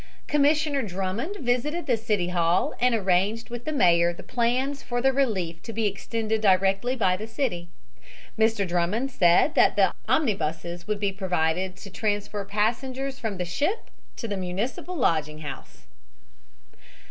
Commissioner 0.25 0.81
Drummond 0.81 1.35
visited 1.41 1.85
the 1.85 1.95
City 1.95 2.29
Hall 2.29 2.73
and 2.81 2.95
arranged 2.95 3.51
with 3.51 3.65
the 3.65 3.71
mayor 3.71 4.11
the 4.11 4.23
plans 4.23 4.81
for 4.81 4.99
the 4.99 5.13
relief 5.13 5.61
to 5.61 5.71
be 5.71 5.85
extended 5.85 6.41
directly 6.41 6.95
by 6.95 7.15
the 7.15 7.27
city. 7.27 7.69
Mr. 8.35 8.67
Drummond 8.67 9.11
said 9.11 9.53
that 9.53 9.95
omnibuses 10.09 10.87
would 10.87 10.99
be 10.99 11.11
provided 11.13 11.75
to 11.75 11.91
transfer 11.91 12.43
passengers 12.45 13.19
from 13.19 13.37
the 13.37 13.45
ship 13.45 13.91
to 14.15 14.27
the 14.27 14.37
Municipal 14.37 14.95
Lodging 14.95 15.41
House. 15.41 15.85